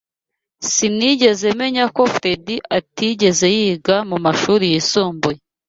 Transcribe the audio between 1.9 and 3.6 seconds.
ko Fredy atigeze